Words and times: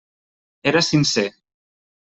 Era 0.71 0.81
sincer. 0.87 1.29